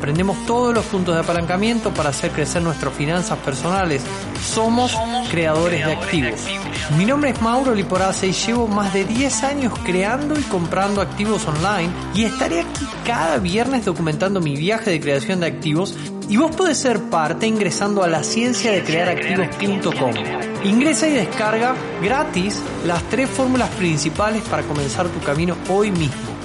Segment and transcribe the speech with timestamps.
[0.00, 4.02] Prendemos todos los puntos de apalancamiento para hacer crecer nuestras finanzas personales.
[4.40, 4.96] Somos
[5.30, 6.40] creadores de activos.
[6.96, 11.46] Mi nombre es Mauro Liporace y llevo más de 10 años creando y comprando activos
[11.46, 15.94] online y estaré aquí cada viernes documentando mi viaje de creación de activos
[16.28, 20.12] y vos podés ser parte ingresando a la ciencia de crear activos.com.
[20.64, 26.37] Ingresa y descarga gratis las tres fórmulas principales para comenzar tu camino hoy mismo.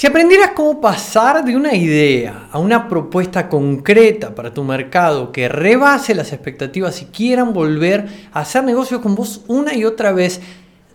[0.00, 5.46] Si aprendieras cómo pasar de una idea a una propuesta concreta para tu mercado que
[5.46, 10.40] rebase las expectativas y quieran volver a hacer negocios con vos una y otra vez,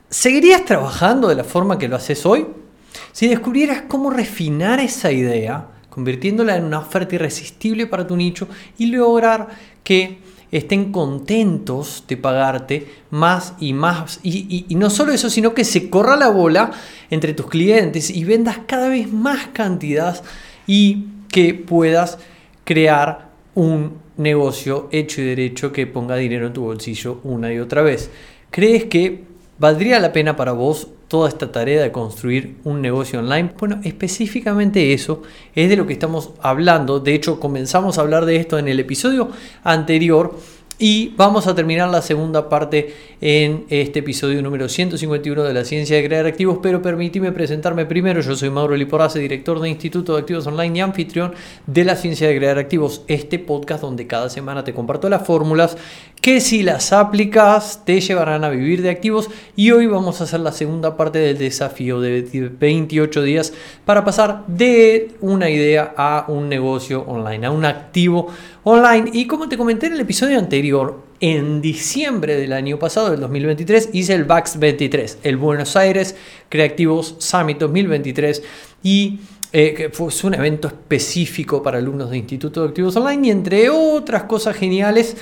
[0.09, 2.47] ¿seguirías trabajando de la forma que lo haces hoy?
[3.11, 8.47] Si descubrieras cómo refinar esa idea, convirtiéndola en una oferta irresistible para tu nicho
[8.79, 9.49] y lograr
[9.83, 10.17] que
[10.51, 14.19] estén contentos de pagarte más y más.
[14.23, 16.71] Y, no solo eso, sino que se corra la bola
[17.09, 20.23] entre tus clientes y vendas cada vez más cantidad
[20.67, 22.17] y que puedas
[22.63, 27.81] crear un negocio hecho y derecho que ponga dinero en tu bolsillo una y otra
[27.81, 28.09] vez.
[28.49, 29.23] ¿Crees que
[29.57, 33.53] valdría la pena para vos toda esta tarea de construir un negocio online?
[33.57, 35.21] Bueno, específicamente eso
[35.53, 36.99] es de lo que estamos hablando.
[36.99, 39.29] De hecho, comenzamos a hablar de esto en el episodio
[39.63, 40.35] anterior
[40.77, 45.95] y vamos a terminar la segunda parte en este episodio número 151 de la ciencia
[45.95, 48.19] de crear activos, pero permíteme presentarme primero.
[48.19, 51.33] Yo soy Mauro Liporace, director de Instituto de Activos Online y anfitrión
[51.65, 55.77] de la ciencia de crear activos, este podcast donde cada semana te comparto las fórmulas
[56.21, 60.39] que si las aplicas te llevarán a vivir de activos y hoy vamos a hacer
[60.39, 63.53] la segunda parte del desafío de 28 días
[63.85, 68.54] para pasar de una idea a un negocio online, a un activo online.
[69.13, 73.89] Y como te comenté en el episodio anterior, en diciembre del año pasado, del 2023,
[73.93, 76.15] hice el VAX 23, el Buenos Aires
[76.49, 78.41] Creativos Summit 2023
[78.81, 79.19] y
[79.53, 83.69] eh, que fue un evento específico para alumnos de Instituto de Activos Online y entre
[83.69, 85.15] otras cosas geniales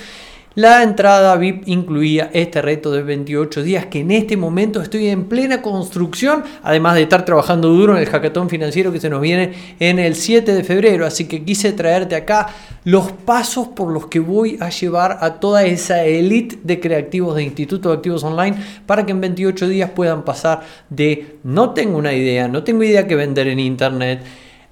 [0.56, 5.24] la entrada VIP incluía este reto de 28 días que en este momento estoy en
[5.24, 9.52] plena construcción, además de estar trabajando duro en el hackathon financiero que se nos viene
[9.80, 11.06] en el 7 de febrero.
[11.06, 12.50] Así que quise traerte acá
[12.84, 17.42] los pasos por los que voy a llevar a toda esa elite de creativos de
[17.42, 22.12] Instituto de Activos Online para que en 28 días puedan pasar de no tengo una
[22.12, 24.20] idea, no tengo idea que vender en Internet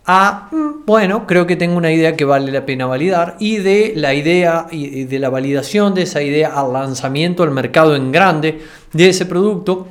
[0.07, 3.93] a, mm, bueno, creo que tengo una idea que vale la pena validar y de
[3.97, 8.61] la idea y de la validación de esa idea al lanzamiento al mercado en grande
[8.93, 9.87] de ese producto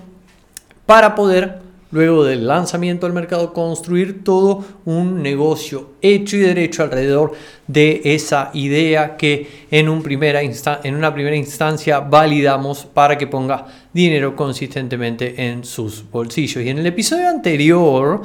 [0.86, 1.60] para poder
[1.92, 7.34] luego del lanzamiento al mercado construir todo un negocio hecho y derecho alrededor
[7.68, 15.48] de esa idea que en, en una primera instancia validamos para que ponga dinero consistentemente
[15.48, 16.64] en sus bolsillos.
[16.64, 18.22] Y en el episodio anterior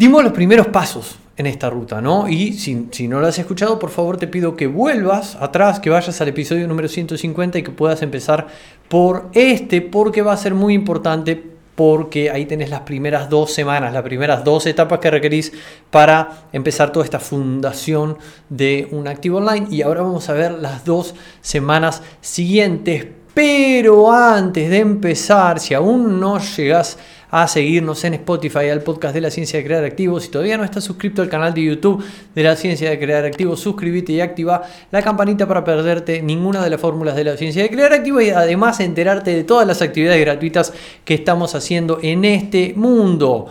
[0.00, 2.26] dimos los primeros pasos en esta ruta, ¿no?
[2.26, 6.18] Y si, no lo has escuchado, por favor te pido que vuelvas atrás, que vayas
[6.22, 8.46] al episodio número 150 y que puedas empezar
[8.88, 13.92] por este, porque va a ser muy importante, porque ahí tenés las primeras dos semanas,
[13.92, 15.52] las primeras dos etapas que requerís
[15.90, 18.16] para empezar toda esta fundación
[18.48, 19.66] de un activo online.
[19.70, 23.06] Y ahora vamos a ver las dos semanas siguientes.
[23.34, 26.98] Pero antes de empezar, si aún no llegas
[27.30, 30.24] a seguirnos en Spotify, al podcast de la ciencia de crear activos.
[30.24, 32.04] Si todavía no estás suscrito al canal de YouTube
[32.34, 36.70] de la ciencia de crear activos, suscríbete y activa la campanita para perderte ninguna de
[36.70, 40.20] las fórmulas de la ciencia de crear activos y además enterarte de todas las actividades
[40.20, 40.72] gratuitas
[41.04, 43.46] que estamos haciendo en este mundo.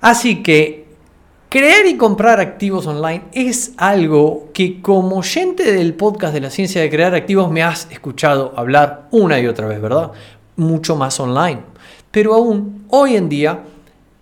[0.00, 0.84] Así que
[1.54, 6.80] Crear y comprar activos online es algo que como oyente del podcast de la ciencia
[6.82, 10.10] de crear activos me has escuchado hablar una y otra vez, ¿verdad?
[10.56, 11.60] Mucho más online.
[12.14, 13.64] Pero aún hoy en día,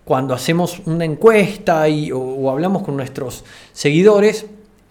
[0.03, 4.47] cuando hacemos una encuesta y, o, hablamos con nuestros seguidores,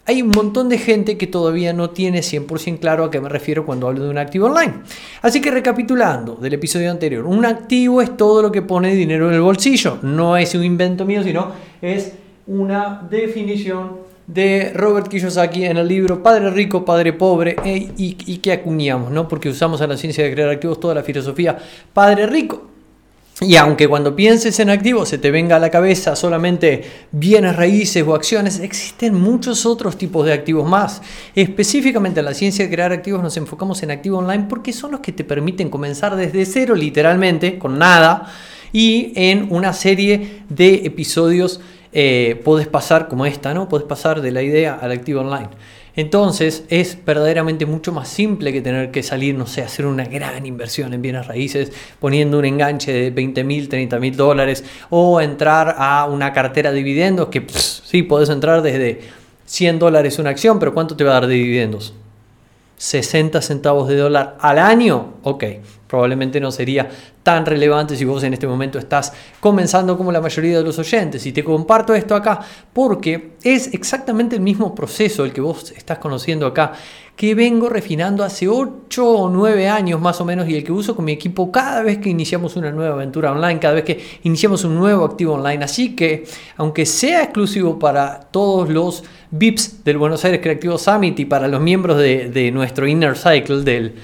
[0.06, 3.66] hay un montón de gente que todavía no tiene 100% claro a qué me refiero
[3.66, 4.74] cuando hablo de un activo online.
[5.20, 9.34] Así que recapitulando del episodio anterior, un activo es todo lo que pone dinero en
[9.34, 9.98] el bolsillo.
[10.02, 11.50] No es un invento mío, sino
[11.80, 12.12] es
[12.46, 13.96] una definición
[14.28, 19.10] de Robert Kiyosaki en el libro Padre Rico, Padre Pobre e, y, y que acuñamos,
[19.10, 19.26] ¿no?
[19.26, 21.58] porque usamos a la ciencia de crear activos toda la filosofía
[21.92, 22.71] Padre Rico.
[23.40, 28.04] Y aunque cuando pienses en activos se te venga a la cabeza solamente bienes raíces
[28.06, 31.02] o acciones, existen muchos otros tipos de activos más.
[31.34, 35.00] Específicamente en la ciencia de crear activos nos enfocamos en activos online porque son los
[35.00, 38.32] que te permiten comenzar desde cero, literalmente, con nada,
[38.72, 41.60] y en una serie de episodios
[41.92, 43.68] eh, puedes pasar como esta, ¿no?
[43.68, 45.48] Puedes pasar de la idea al activo online.
[45.94, 50.46] Entonces es verdaderamente mucho más simple que tener que salir, no sé, hacer una gran
[50.46, 55.76] inversión en bienes raíces poniendo un enganche de 20 mil, 30 mil dólares o entrar
[55.78, 59.00] a una cartera de dividendos que sí, podés entrar desde
[59.44, 61.92] 100 dólares una acción, pero ¿cuánto te va a dar de dividendos?
[62.82, 65.44] 60 centavos de dólar al año, ok,
[65.86, 66.90] probablemente no sería
[67.22, 71.24] tan relevante si vos en este momento estás comenzando como la mayoría de los oyentes.
[71.24, 72.40] Y te comparto esto acá
[72.72, 76.72] porque es exactamente el mismo proceso el que vos estás conociendo acá
[77.14, 80.96] que vengo refinando hace 8 o 9 años más o menos y el que uso
[80.96, 84.64] con mi equipo cada vez que iniciamos una nueva aventura online, cada vez que iniciamos
[84.64, 85.62] un nuevo activo online.
[85.62, 86.24] Así que,
[86.56, 91.60] aunque sea exclusivo para todos los VIPs del Buenos Aires Creativo Summit y para los
[91.60, 93.94] miembros de, nuestro Inner Cycle del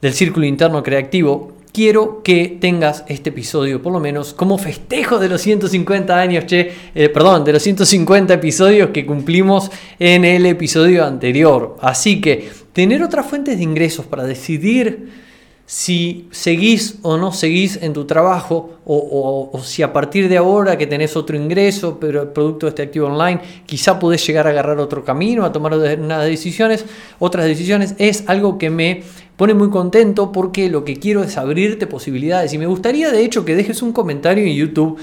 [0.00, 5.28] del círculo interno creativo, quiero que tengas este episodio, por lo menos como festejo de
[5.28, 11.04] los 150 años, che, eh, perdón, de los 150 episodios que cumplimos en el episodio
[11.04, 11.76] anterior.
[11.80, 15.29] Así que tener otras fuentes de ingresos para decidir
[15.70, 20.88] si seguís o no seguís en tu trabajo o, si a partir de ahora que
[20.88, 24.80] tenés otro ingreso, pero el producto de este activo online, quizá podés llegar a agarrar
[24.80, 26.84] otro camino, a tomar decisiones,
[27.20, 29.04] otras decisiones, es algo que me
[29.36, 32.52] pone muy contento porque lo que quiero es abrirte posibilidades.
[32.52, 34.98] Y me gustaría de hecho que dejes un comentario en YouTube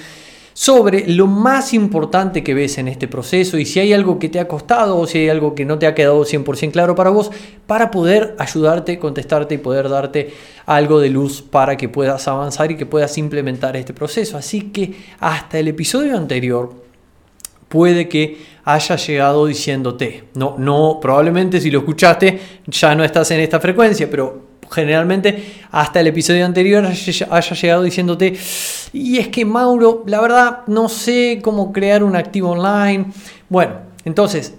[0.57, 4.39] sobre lo más importante que ves en este proceso y si hay algo que te
[4.39, 7.29] ha costado o si hay algo que no te ha quedado 100% claro para vos,
[7.67, 10.33] para poder ayudarte, contestarte y poder darte
[10.65, 14.35] algo de luz para que puedas avanzar y que puedas implementar este proceso.
[14.35, 16.73] Así que hasta el episodio anterior
[17.69, 23.41] puede que haya llegado diciéndote, no, no, probablemente si lo escuchaste ya no estás en
[23.41, 28.35] esta frecuencia, pero generalmente hasta el episodio anterior haya llegado diciéndote,
[28.93, 33.07] y es que Mauro, la verdad no sé cómo crear un activo online.
[33.49, 33.73] Bueno,
[34.05, 34.55] entonces,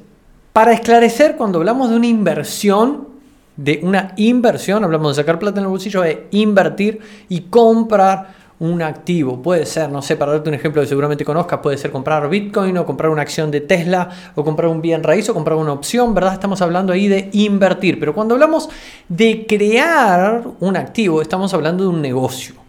[0.52, 3.08] para esclarecer, cuando hablamos de una inversión,
[3.56, 8.82] de una inversión, hablamos de sacar plata en el bolsillo, de invertir y comprar un
[8.82, 9.40] activo.
[9.40, 12.76] Puede ser, no sé, para darte un ejemplo que seguramente conozcas, puede ser comprar Bitcoin
[12.78, 16.14] o comprar una acción de Tesla o comprar un bien raíz o comprar una opción,
[16.14, 16.34] ¿verdad?
[16.34, 18.00] Estamos hablando ahí de invertir.
[18.00, 18.68] Pero cuando hablamos
[19.08, 22.67] de crear un activo, estamos hablando de un negocio.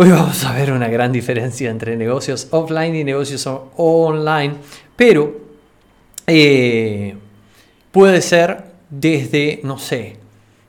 [0.00, 4.54] Hoy vamos a ver una gran diferencia entre negocios offline y negocios online,
[4.94, 5.40] pero
[6.24, 7.16] eh,
[7.90, 10.18] puede ser desde, no sé,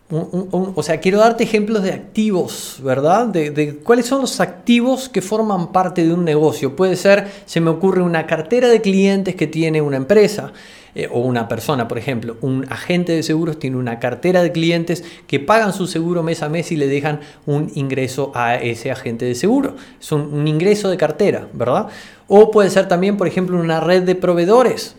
[0.10, 3.28] o sea, quiero darte ejemplos de activos, ¿verdad?
[3.28, 6.76] De, cuáles son los activos que forman parte de un negocio.
[6.76, 10.54] Puede ser, se me ocurre una cartera de clientes que tiene una empresa
[11.00, 12.38] eh, o una persona, por ejemplo.
[12.42, 16.50] Un agente de seguros tiene una cartera de clientes que pagan su seguro mes a
[16.50, 19.76] mes y le dejan un ingreso a ese agente de seguro.
[20.00, 21.88] Es un ingreso de cartera, ¿verdad?
[22.28, 24.96] O puede ser también, por ejemplo, una red de proveedores.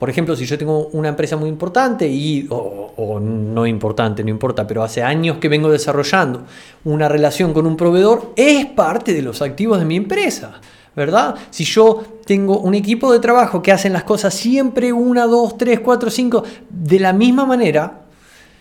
[0.00, 4.66] Por ejemplo, si yo tengo una empresa muy importante y, o, no importante, no importa,
[4.66, 6.44] pero hace años que vengo desarrollando
[6.84, 10.62] una relación con un proveedor, es parte de los activos de mi empresa.
[10.96, 11.36] ¿Verdad?
[11.50, 15.80] Si yo tengo un equipo de trabajo que hacen las cosas siempre una, dos, tres,
[15.80, 18.02] cuatro, cinco, de la misma manera,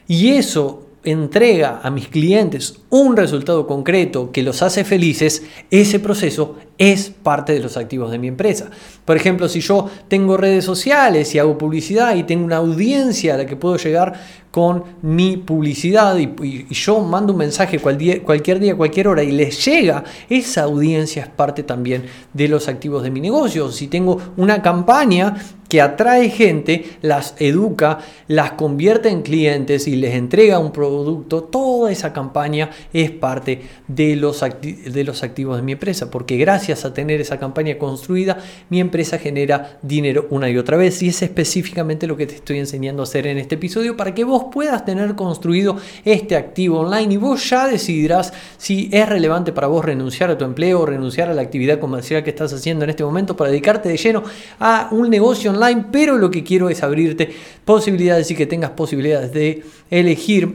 [0.07, 6.55] y eso entrega a mis clientes un resultado concreto que los hace felices, ese proceso
[6.77, 8.69] es parte de los activos de mi empresa.
[9.05, 13.37] Por ejemplo, si yo tengo redes sociales y hago publicidad y tengo una audiencia a
[13.37, 14.13] la que puedo llegar
[14.49, 20.03] con mi publicidad y, yo mando un mensaje cualquier día, cualquier hora y les llega,
[20.29, 23.71] esa audiencia es parte también de los activos de mi negocio.
[23.71, 25.35] Si tengo una campaña
[25.69, 31.91] que atrae gente, las educa, las convierte en clientes y les entrega un producto, toda
[31.91, 36.93] esa campaña es parte de los, de los activos de mi empresa, porque gracias a
[36.93, 41.01] tener esa campaña construida, mi empresa genera dinero una y otra vez.
[41.01, 44.25] Y es específicamente lo que te estoy enseñando a hacer en este episodio para que
[44.25, 49.67] vos puedas tener construido este activo online y vos ya decidirás si es relevante para
[49.67, 53.03] vos renunciar a tu empleo renunciar a la actividad comercial que estás haciendo en este
[53.03, 54.23] momento para dedicarte de lleno
[54.59, 55.58] a un negocio online,
[55.91, 57.33] pero lo que quiero es abrirte
[57.65, 60.53] posibilidades y que tengas posibilidades de elegir.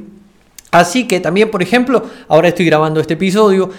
[0.71, 3.71] Así que también, por ejemplo, ahora estoy grabando este episodio,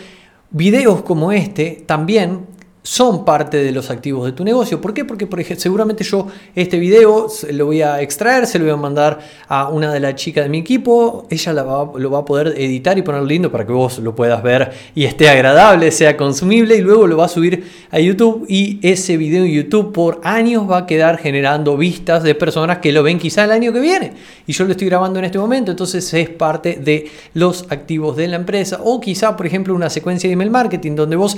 [0.52, 2.55] videos como este también
[2.86, 4.80] son parte de los activos de tu negocio.
[4.80, 5.06] ¿Por qué?
[5.06, 8.78] Porque por ejemplo, seguramente yo este video lo voy a extraer, se lo voy a
[8.78, 12.96] mandar a una de las chicas de mi equipo, ella lo va a poder editar
[12.96, 16.82] y poner lindo para que vos lo puedas ver y esté agradable, sea consumible y
[16.82, 20.78] luego lo va a subir a YouTube y ese video en YouTube por años va
[20.78, 24.14] a quedar generando vistas de personas que lo ven quizá el año que viene
[24.46, 28.28] y yo lo estoy grabando en este momento, entonces es parte de los activos de
[28.28, 31.36] la empresa o quizá por ejemplo una secuencia de email marketing donde vos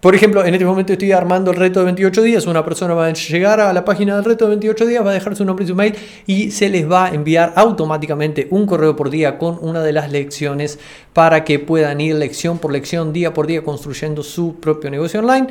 [0.00, 2.46] por ejemplo, en este momento estoy armando el reto de 28 días.
[2.46, 5.14] Una persona va a llegar a la página del reto de 28 días, va a
[5.14, 5.94] dejar su nombre y su mail
[6.26, 10.10] y se les va a enviar automáticamente un correo por día con una de las
[10.10, 10.78] lecciones
[11.12, 15.48] para que puedan ir lección por lección, día por día, construyendo su propio negocio online.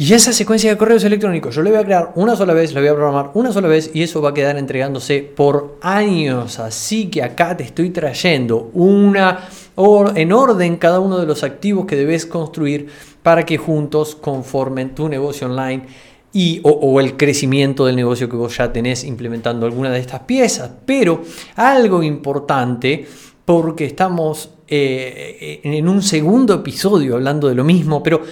[0.00, 2.78] Y esa secuencia de correos electrónicos yo le voy a crear una sola vez, la
[2.78, 6.60] voy a programar una sola vez y eso va a quedar entregándose por años.
[6.60, 9.48] Así que acá te estoy trayendo una
[10.14, 12.88] en orden cada uno de los activos que debes construir
[13.24, 15.86] para que juntos conformen tu negocio online
[16.32, 20.70] y, o, el crecimiento del negocio que vos ya tenés implementando alguna de estas piezas.
[20.86, 21.22] Pero
[21.56, 23.04] algo importante,
[23.44, 28.22] porque estamos eh, en un segundo episodio hablando de lo mismo, pero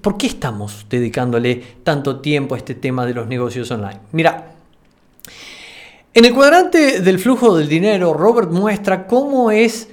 [0.00, 4.00] ¿por qué estamos dedicándole tanto tiempo a este tema de los negocios online?
[4.12, 4.52] Mira,
[6.14, 9.90] en el cuadrante del flujo del dinero, Robert muestra cómo es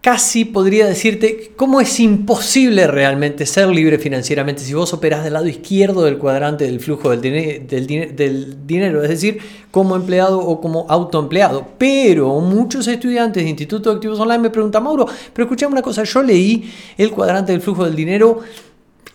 [0.00, 5.46] casi podría decirte cómo es imposible realmente ser libre financieramente si vos operás del lado
[5.46, 9.38] izquierdo del cuadrante del flujo del, del, dinero, es decir,
[9.70, 11.66] como empleado o como autoempleado.
[11.76, 16.04] Pero muchos estudiantes de Instituto de Activos Online me preguntan, Mauro, pero escuchame una cosa,
[16.04, 18.40] yo leí el cuadrante del flujo del dinero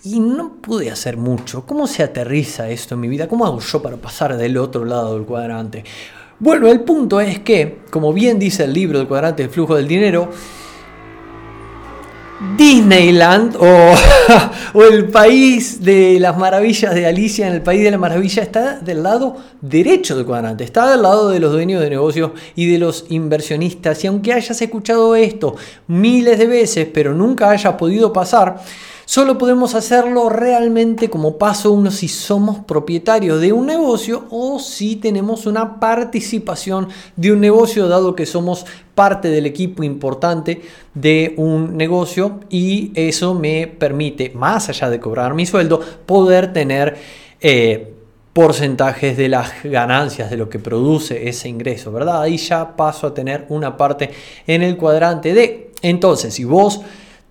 [0.04, 1.66] y no pude hacer mucho.
[1.66, 3.28] ¿Cómo se aterriza esto en mi vida?
[3.28, 5.84] ¿Cómo hago yo para pasar del otro lado del cuadrante?
[6.38, 9.88] Bueno, el punto es que, como bien dice el libro del cuadrante del flujo del
[9.88, 10.30] dinero,
[12.58, 18.44] Disneyland o, el país de las maravillas de Alicia en el país de la maravilla
[18.44, 22.72] está del lado derecho del cuadrante, está del lado de los dueños de negocios y
[22.72, 24.04] de los inversionistas.
[24.04, 25.56] Y aunque hayas escuchado esto
[25.88, 28.58] miles de veces, pero nunca hayas podido pasar,
[29.06, 34.96] Solo podemos hacerlo realmente como paso uno si somos propietarios de un negocio o si
[34.96, 40.62] tenemos una participación de un negocio, dado que somos parte del equipo importante
[40.96, 46.98] de un negocio y eso me permite, más allá de cobrar mi sueldo, poder tener...
[47.40, 47.92] Eh,
[48.36, 52.22] porcentajes de las ganancias de lo que produce ese ingreso, ¿verdad?
[52.22, 54.10] Ahí ya paso a tener una parte
[54.46, 55.72] en el cuadrante de.
[55.82, 56.82] Entonces, si vos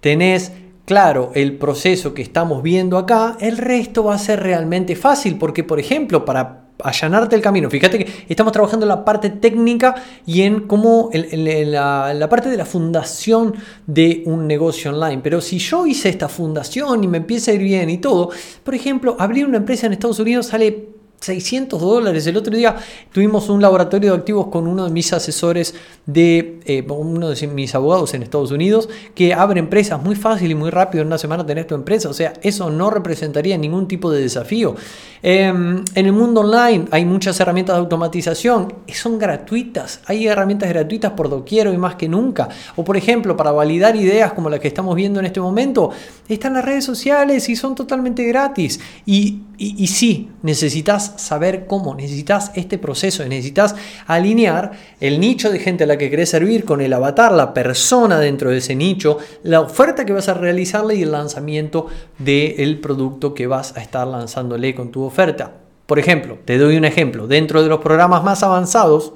[0.01, 0.53] tenés
[0.85, 5.65] claro el proceso que estamos viendo acá, el resto va a ser realmente fácil, porque
[5.65, 9.95] por ejemplo, para allanarte el camino, fíjate que estamos trabajando en la parte técnica
[10.27, 13.55] y en cómo en, la, parte de la fundación
[13.87, 17.63] de un negocio online, pero si yo hice esta fundación y me empieza a ir
[17.63, 18.31] bien y todo,
[18.63, 20.94] por ejemplo, abrir una empresa en Estados Unidos sale
[21.25, 22.27] 600 dólares.
[22.27, 22.77] El otro día
[23.13, 25.75] tuvimos un laboratorio de activos con uno de mis asesores
[26.07, 30.55] de eh, uno de mis abogados en Estados Unidos que abre empresas muy fácil y
[30.55, 32.09] muy rápido en una semana tener tu empresa.
[32.09, 34.75] O sea, eso no representaría ningún tipo de desafío.
[35.23, 38.75] Em, en el mundo online hay muchas herramientas de automatización.
[38.93, 40.01] Son gratuitas.
[40.07, 42.49] Hay herramientas gratuitas por doquier y más que nunca.
[42.77, 45.91] O por ejemplo, para validar ideas como las que estamos viendo en este momento,
[46.29, 48.81] están las redes sociales y son totalmente gratis.
[49.07, 53.75] Y, y, y sí, necesitas saber cómo, necesitas este proceso, necesitas
[54.07, 58.19] alinear el nicho de gente a la que querés servir con el avatar, la persona
[58.19, 61.87] dentro de ese nicho, la oferta que vas a realizarle y el lanzamiento
[62.19, 65.53] del producto que vas a estar lanzándole con tu oferta.
[65.87, 69.13] Por ejemplo, te doy un ejemplo, dentro de los programas más avanzados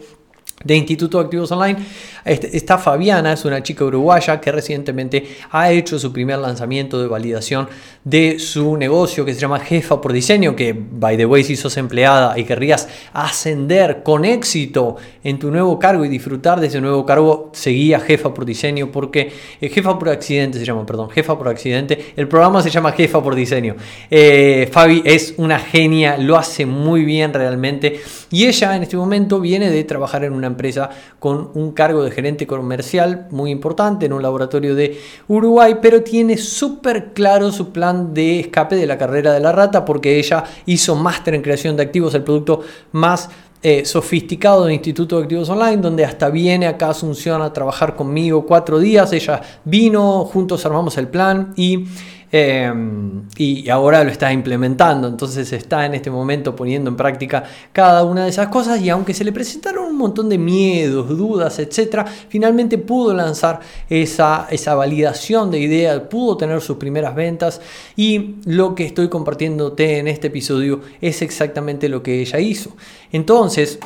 [0.64, 1.78] de Instituto de Activos Online.
[2.24, 7.06] Este, está Fabiana, es una chica uruguaya que recientemente ha hecho su primer lanzamiento de
[7.06, 7.68] validación
[8.04, 11.76] de su negocio que se llama Jefa por Diseño, que by the way si sos
[11.76, 17.06] empleada y querrías ascender con éxito en tu nuevo cargo y disfrutar de ese nuevo
[17.06, 21.48] cargo, seguía Jefa por Diseño porque eh, Jefa por Accidente se llama, perdón, Jefa por
[21.48, 22.12] Accidente.
[22.16, 23.76] El programa se llama Jefa por Diseño.
[24.10, 28.00] Eh, Fabi es una genia, lo hace muy bien realmente
[28.30, 32.10] y ella en este momento viene de trabajar en una empresa con un cargo de
[32.10, 38.12] gerente comercial muy importante en un laboratorio de Uruguay, pero tiene súper claro su plan
[38.12, 41.84] de escape de la carrera de la rata porque ella hizo máster en creación de
[41.84, 42.60] activos, el producto
[42.92, 47.96] más eh, sofisticado del Instituto de Activos Online, donde hasta viene acá Asunción a trabajar
[47.96, 49.12] conmigo cuatro días.
[49.12, 51.84] Ella vino, juntos armamos el plan y
[52.30, 58.04] Em, y ahora lo está implementando, entonces está en este momento poniendo en práctica cada
[58.04, 62.06] una de esas cosas y aunque se le presentaron un montón de miedos, dudas, etc.,
[62.28, 67.62] finalmente pudo lanzar esa, esa validación de idea, pudo tener sus primeras ventas
[67.96, 72.76] y lo que estoy compartiéndote en este episodio es exactamente lo que ella hizo.
[73.10, 73.78] Entonces,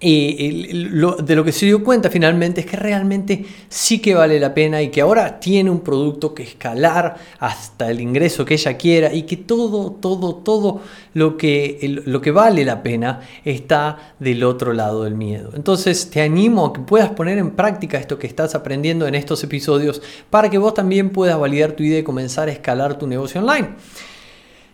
[0.00, 0.90] y
[1.22, 4.82] de lo que se dio cuenta finalmente es que realmente sí que vale la pena
[4.82, 9.22] y que ahora tiene un producto que escalar hasta el ingreso que ella quiera y
[9.22, 10.82] que todo, todo, todo
[11.14, 15.52] lo que, lo que vale la pena está del otro lado del miedo.
[15.54, 19.42] Entonces te animo a que puedas poner en práctica esto que estás aprendiendo en estos
[19.44, 23.40] episodios para que vos también puedas validar tu idea y comenzar a escalar tu negocio
[23.40, 23.70] online.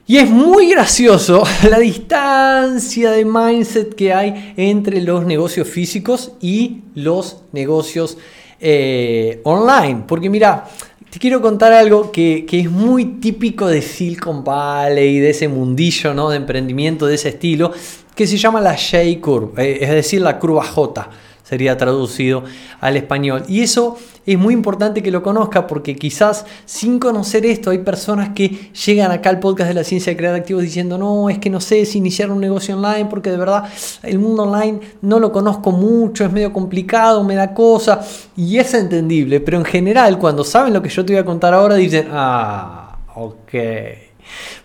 [0.07, 6.83] Y es muy gracioso la distancia de mindset que hay entre los negocios físicos y
[6.95, 8.19] los negocios
[8.61, 10.05] eh, online.
[10.07, 10.69] Porque mira,
[11.09, 16.31] te quiero contar algo que, es muy típico de Silicon Valley, de ese mundillo ¿no?
[16.31, 17.73] de emprendimiento de ese estilo,
[18.15, 21.09] que se llama la J-Curve, eh, es decir, la curva J
[21.51, 22.45] sería traducido
[22.81, 23.43] al español.
[23.49, 28.29] Y eso es muy importante que lo conozca porque quizás sin conocer esto hay personas
[28.37, 31.51] que llegan acá al podcast de la ciencia de crear activos diciendo no, es que
[31.51, 33.65] no sé si iniciar un negocio online porque de verdad
[34.05, 38.01] el mundo online no lo conozco mucho, es medio complicado, me da cosa
[38.37, 41.53] y es entendible, pero en general cuando saben lo que yo te voy a contar
[41.53, 43.55] ahora dicen, ah, ok.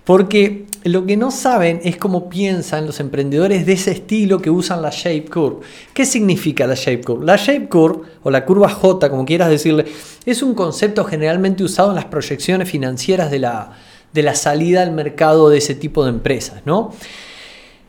[0.03, 4.83] Porque lo que no saben es cómo piensan los emprendedores de ese estilo que usan
[4.83, 5.65] la shape curve.
[5.93, 7.25] ¿Qué significa la shape curve?
[7.25, 9.85] La shape curve, o la curva J, como quieras decirle,
[10.25, 13.71] es un concepto generalmente usado en las proyecciones financieras de la,
[14.13, 16.93] de la salida al mercado de ese tipo de empresas, ¿no?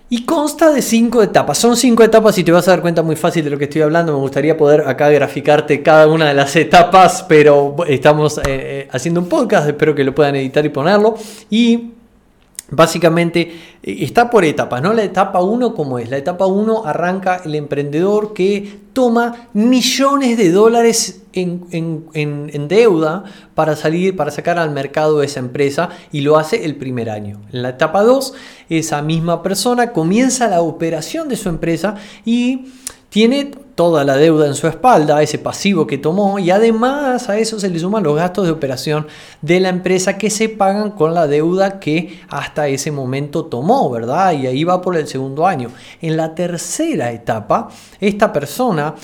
[0.08, 1.58] Y consta de cinco etapas.
[1.58, 3.82] Son cinco etapas y te vas a dar cuenta muy fácil de lo que estoy
[3.82, 4.12] hablando.
[4.12, 9.20] Me gustaría poder acá graficarte cada una de las etapas, pero estamos eh, eh, haciendo
[9.20, 9.66] un podcast.
[9.66, 11.16] Espero que lo puedan editar y ponerlo.
[11.50, 11.95] Y
[12.68, 13.40] Básicamente
[13.82, 14.92] eh, está por etapas, ¿no?
[14.92, 16.10] La etapa 1 como es.
[16.10, 24.16] La etapa 1 arranca el emprendedor que toma millones de dólares en, deuda para salir,
[24.16, 27.42] para sacar al mercado esa empresa y lo hace el primer año.
[27.52, 28.34] En la etapa 2,
[28.70, 32.72] esa misma persona comienza la operación de su empresa y
[33.10, 37.60] tiene toda la deuda en su espalda, ese pasivo que tomó, y además a eso
[37.60, 39.06] se le suman los gastos de operación
[39.42, 44.32] de la empresa que se pagan con la deuda que hasta ese momento tomó, ¿verdad?
[44.32, 45.70] Y ahí va por el segundo año.
[46.00, 47.68] En la tercera etapa,
[48.00, 48.94] esta persona,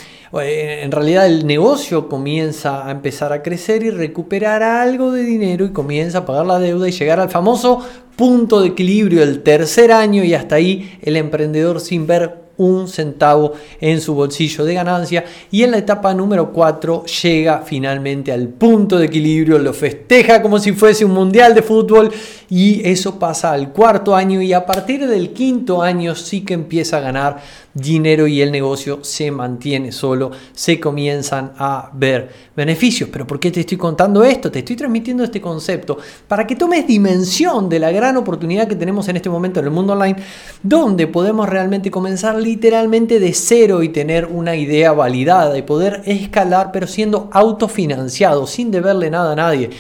[0.40, 5.66] eh, en realidad el negocio comienza a empezar a crecer y recuperar algo de dinero
[5.66, 7.80] y comienza a pagar la deuda y llegar al famoso
[8.16, 13.52] punto de equilibrio el tercer año y hasta ahí el emprendedor sin ver un centavo
[13.80, 18.98] en su bolsillo de ganancia y en la etapa número 4 llega finalmente al punto
[18.98, 22.10] de equilibrio, lo festeja como si fuese un mundial de fútbol
[22.48, 26.98] y eso pasa al cuarto año y a partir del quinto año sí que empieza
[26.98, 27.40] a ganar
[27.74, 33.08] dinero y el negocio se mantiene solo, se comienzan a ver beneficios.
[33.10, 34.50] Pero ¿por qué te estoy contando esto?
[34.50, 39.08] Te estoy transmitiendo este concepto para que tomes dimensión de la gran oportunidad que tenemos
[39.08, 40.16] en este momento en el mundo online,
[40.62, 46.70] donde podemos realmente comenzar literalmente de cero y tener una idea validada y poder escalar,
[46.72, 49.70] pero siendo autofinanciado, sin deberle nada a nadie.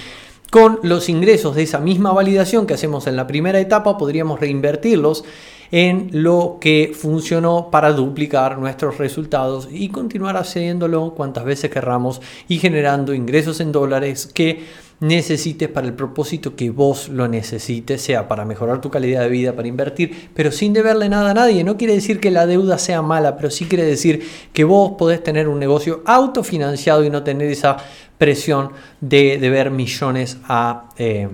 [0.50, 5.24] Con los ingresos de esa misma validación que hacemos en la primera etapa, podríamos reinvertirlos
[5.70, 12.58] en lo que funcionó para duplicar nuestros resultados y continuar haciéndolo cuantas veces querramos y
[12.58, 14.66] generando ingresos en dólares que
[15.02, 19.52] necesites para el propósito que vos lo necesites, sea para mejorar tu calidad de vida,
[19.52, 21.64] para invertir, pero sin deberle nada a nadie.
[21.64, 25.20] No quiere decir que la deuda sea mala, pero sí quiere decir que vos podés
[25.20, 27.78] tener un negocio autofinanciado y no tener esa
[28.16, 31.28] presión de deber millones a, eh,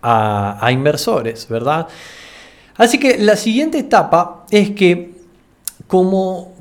[0.00, 1.88] a, inversores, ¿verdad?
[2.76, 5.14] Así que la siguiente etapa es que
[5.88, 6.54] como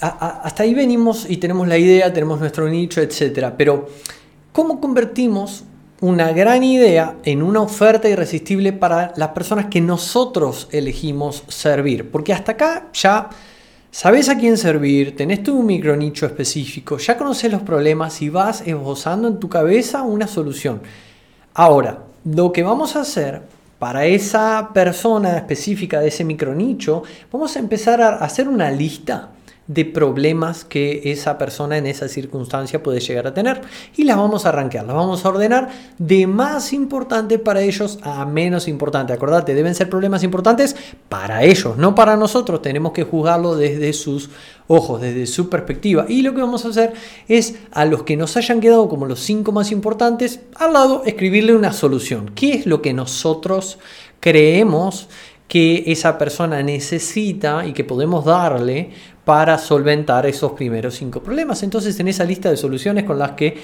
[0.00, 3.52] hasta ahí venimos y tenemos la idea, tenemos nuestro nicho, etc.
[3.56, 3.88] Pero
[4.58, 5.62] ¿cómo convertimos
[6.00, 12.10] una gran idea en una oferta irresistible para las personas que nosotros elegimos servir?
[12.10, 13.30] Porque hasta acá ya
[13.92, 18.66] sabes a quién servir, tenés tu micro nicho específico, ya conoces los problemas y vas
[18.66, 20.82] esbozando en tu cabeza una solución.
[21.54, 23.42] Ahora, lo que vamos a hacer
[23.78, 29.28] para esa persona específica de ese micronicho, vamos a empezar a hacer una lista
[29.68, 33.60] de problemas que esa persona en esa circunstancia puede llegar a tener.
[33.96, 38.24] Y las vamos a arrancar, las vamos a ordenar de más importante para ellos a
[38.24, 39.12] menos importante.
[39.12, 40.74] Acordate, deben ser problemas importantes
[41.10, 42.62] para ellos, no para nosotros.
[42.62, 44.30] Tenemos que juzgarlo desde sus
[44.68, 46.06] ojos, desde su perspectiva.
[46.08, 46.94] Y lo que vamos a hacer
[47.28, 51.54] es a los que nos hayan quedado como los cinco más importantes, al lado escribirle
[51.54, 52.32] una solución.
[52.34, 53.78] ¿Qué es lo que nosotros
[54.20, 55.08] creemos
[55.48, 58.90] que esa persona necesita y que podemos darle
[59.28, 61.62] para solventar esos primeros cinco problemas.
[61.62, 63.58] Entonces, en esa lista de soluciones con las que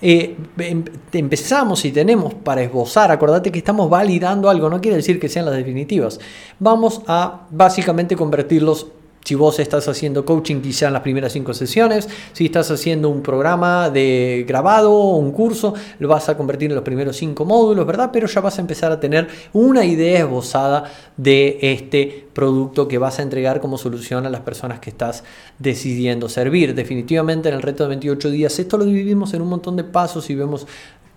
[0.00, 5.18] eh, em, empezamos y tenemos para esbozar, acordate que estamos validando algo, no quiere decir
[5.18, 6.20] que sean las definitivas.
[6.60, 8.86] Vamos a básicamente convertirlos
[9.28, 13.22] si vos estás haciendo coaching quizá en las primeras cinco sesiones, si estás haciendo un
[13.22, 17.86] programa de grabado o un curso, lo vas a convertir en los primeros cinco módulos,
[17.86, 18.08] ¿verdad?
[18.10, 23.18] Pero ya vas a empezar a tener una idea esbozada de este producto que vas
[23.18, 25.24] a entregar como solución a las personas que estás
[25.58, 26.74] decidiendo servir.
[26.74, 30.30] Definitivamente en el reto de 28 días esto lo dividimos en un montón de pasos
[30.30, 30.66] y vemos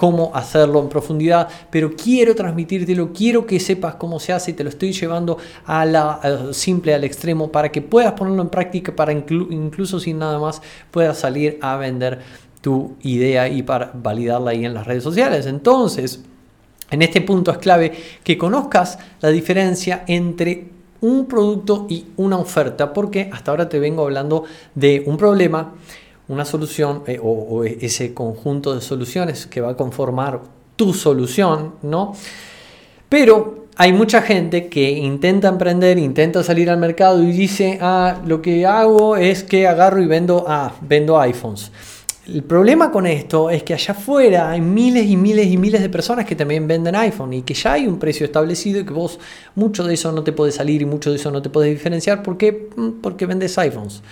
[0.02, 4.64] cómo hacerlo en profundidad, pero quiero transmitírtelo, quiero que sepas cómo se hace y te
[4.64, 9.12] lo estoy llevando a la simple, al extremo, para que puedas ponerlo en práctica, para
[9.12, 10.60] incluso sin nada más
[10.90, 12.18] puedas salir a vender
[12.62, 15.46] tu idea y para validarla ahí en las redes sociales.
[15.46, 16.24] Entonces,
[16.90, 20.66] en este punto es clave que conozcas la diferencia entre
[21.02, 25.76] un producto y una oferta, porque hasta ahora te vengo hablando de un problema
[26.28, 30.42] una solución eh, o, ese conjunto de soluciones que va a conformar
[30.76, 32.14] tu solución, ¿no?
[33.10, 38.42] Pero hay mucha gente que intenta emprender, intenta salir al mercado y dice, ah, lo
[38.42, 41.72] que hago es que agarro y vendo, ah, vendo iPhones.
[42.28, 45.90] El problema con esto es que allá afuera hay miles y miles y miles de
[45.90, 49.20] personas que también venden iPhone y que ya hay un precio establecido y que vos
[49.56, 52.22] mucho de eso no te puede salir y mucho de eso no te puedes diferenciar.
[52.22, 52.70] ¿Por qué?
[52.76, 54.04] Mm, porque vendes iPhones.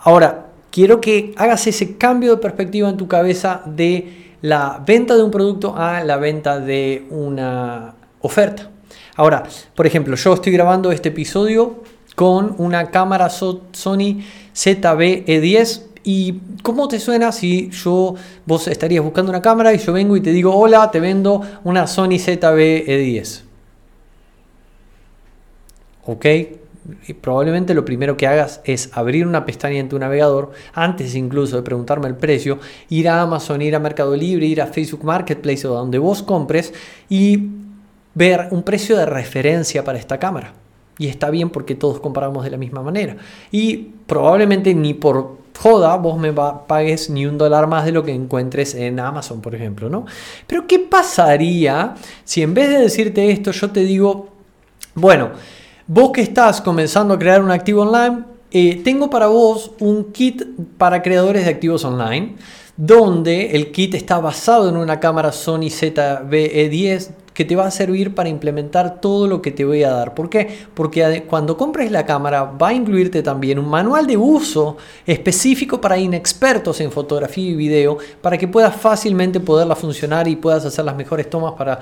[0.00, 0.47] Ahora,
[0.78, 5.32] quiero que hagas ese cambio de perspectiva en tu cabeza de la venta de un
[5.32, 8.70] producto a la venta de una oferta.
[9.16, 9.42] Ahora,
[9.74, 11.82] por ejemplo, yo estoy grabando este episodio
[12.14, 14.22] con una cámara Sony
[14.54, 18.14] ZV-E10 ¿Y cómo te suena si yo
[18.46, 21.88] vos estarías buscando una cámara y yo vengo y te digo, hola, te vendo una
[21.88, 23.40] Sony ZV-E10?
[26.06, 26.26] ¿Ok?
[27.20, 31.62] Probablemente lo primero que hagas es abrir una pestaña en tu navegador, antes incluso de
[31.62, 35.74] preguntarme el precio, ir a Amazon, ir a Mercado Libre, ir a Facebook Marketplace o
[35.74, 36.72] donde vos compres
[37.08, 37.48] y
[38.14, 40.54] ver un precio de referencia para esta cámara.
[40.98, 43.16] Y está bien porque todos comparamos de la misma manera.
[43.52, 48.12] Y probablemente ni por joda vos me pagues ni un dólar más de lo que
[48.12, 50.06] encuentres en Amazon, por ejemplo, ¿no?
[50.46, 54.28] Pero ¿qué pasaría si en vez de decirte esto yo te digo,
[54.94, 55.30] bueno,
[55.90, 60.42] Vos que estás comenzando a crear un activo online, eh, tengo para vos un kit
[60.76, 62.36] para creadores de activos online,
[62.76, 68.16] donde el kit está basado en una cámara Sony ZV-E10 que te va a servir
[68.16, 70.12] para implementar todo lo que te voy a dar.
[70.12, 70.66] ¿Por qué?
[70.74, 75.96] Porque cuando compres la cámara va a incluirte también un manual de uso específico para
[75.96, 80.96] inexpertos en fotografía y video para que puedas fácilmente poderla funcionar y puedas hacer las
[80.96, 81.78] mejores tomas para,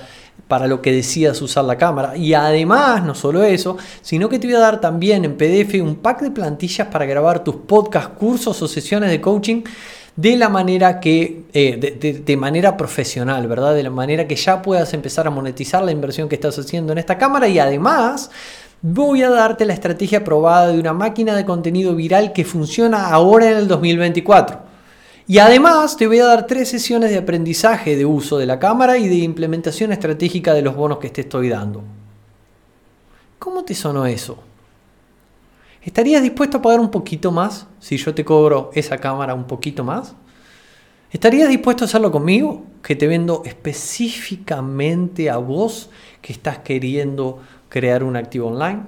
[0.47, 2.15] para lo que decidas usar la cámara.
[2.19, 5.97] Y además, no solo eso, sino que te voy a dar también en PDF un
[5.97, 9.63] pack de plantillas para grabar tus podcasts, cursos o sesiones de coaching
[10.17, 13.75] de la manera que, eh, de, manera profesional, ¿verdad?
[13.75, 16.99] De la manera que ya puedas empezar a monetizar la inversión que estás haciendo en
[16.99, 18.31] esta cámara y además
[18.81, 23.51] voy a darte la estrategia probada de una máquina de contenido viral que funciona ahora
[23.51, 24.61] en el 2024.
[25.29, 28.97] Y además te voy a dar tres sesiones de aprendizaje de uso de la cámara
[28.97, 31.83] y de implementación estratégica de los bonos que te estoy dando.
[33.39, 34.39] ¿Cómo te sonó eso?
[35.87, 39.85] ¿Estarías dispuesto a pagar un poquito más si yo te cobro esa cámara un poquito
[39.85, 40.17] más?
[41.13, 42.65] ¿Estarías dispuesto a hacerlo conmigo?
[42.83, 45.89] Que te vendo específicamente a vos
[46.21, 48.81] que estás queriendo crear un activo online.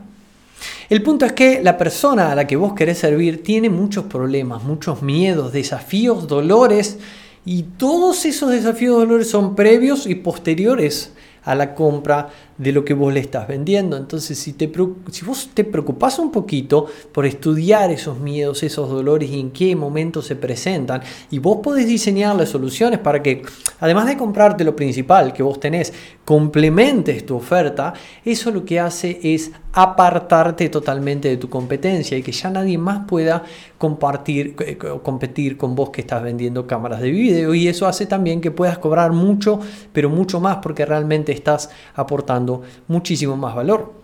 [0.90, 4.64] El punto es que la persona a la que vos querés servir tiene muchos problemas,
[4.64, 6.98] muchos miedos, desafíos, dolores
[7.44, 11.12] y todos esos desafíos, dolores son previos y posteriores
[11.48, 13.96] a la compra de lo que vos le estás vendiendo.
[13.96, 14.70] Entonces, si, te,
[15.11, 19.74] si vos te preocupás un poquito por estudiar esos miedos, esos dolores y en qué
[19.74, 23.42] momento se presentan, y vos podés diseñar las soluciones para que,
[23.80, 25.94] además de comprarte lo principal que vos tenés,
[26.28, 32.32] complementes tu oferta, eso lo que hace es apartarte totalmente de tu competencia y que
[32.32, 33.44] ya nadie más pueda
[33.78, 37.54] compartir, eh, competir con vos que estás vendiendo cámaras de video.
[37.54, 39.58] Y eso hace también que puedas cobrar mucho,
[39.94, 43.94] pero mucho más porque realmente estás aportando muchísimo más valor.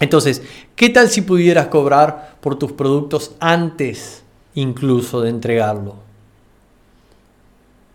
[0.00, 0.40] Entonces,
[0.74, 6.05] ¿qué tal si pudieras cobrar por tus productos antes incluso de entregarlo?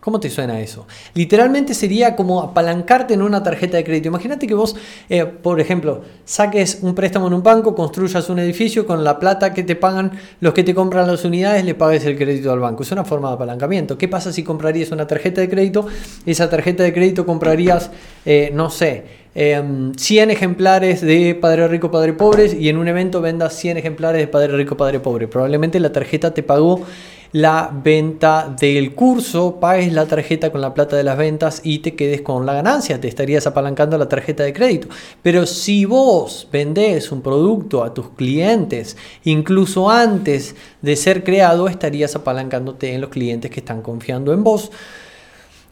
[0.02, 0.88] ¿Cómo te suena eso?
[1.14, 4.08] Literalmente sería como apalancarte en una tarjeta de crédito.
[4.08, 4.74] Imagínate que vos,
[5.08, 9.54] eh, por ejemplo, saques un préstamo en un banco, construyas un edificio con la plata
[9.54, 10.10] que te pagan
[10.40, 12.82] los que te compran las unidades, le pagues el crédito al banco.
[12.82, 13.96] Es una forma de apalancamiento.
[13.96, 15.86] ¿Qué pasa si comprarías una tarjeta de crédito?
[16.26, 17.92] Esa tarjeta de crédito comprarías,
[18.26, 23.20] eh, no sé, 100 em, ejemplares de Padre Rico, Padre Pobre y en un evento
[23.20, 25.28] vendas 100 ejemplares de Padre Rico, Padre Pobre.
[25.28, 26.84] Probablemente la tarjeta te pagó
[27.32, 31.94] la venta del curso, pagues la tarjeta con la plata de las ventas y te
[31.94, 34.88] quedes con la ganancia, te estarías apalancando la tarjeta de crédito.
[35.22, 42.14] Pero si vos vendés un producto a tus clientes, incluso antes de ser creado, estarías
[42.14, 44.70] apalancándote en los clientes que están confiando en vos.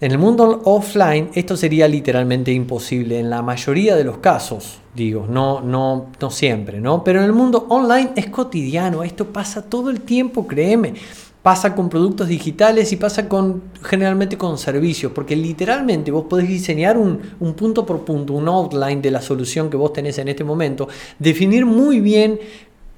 [0.00, 5.26] En el mundo offline esto sería literalmente imposible en la mayoría de los casos, digo,
[5.28, 7.04] no, no, no siempre, ¿no?
[7.04, 10.94] Pero en el mundo online es cotidiano, esto pasa todo el tiempo, créeme
[11.42, 16.98] pasa con productos digitales y pasa con generalmente con servicios, porque literalmente vos podés diseñar
[16.98, 20.44] un, un, punto por punto, un outline de la solución que vos tenés en este
[20.44, 22.38] momento, definir muy bien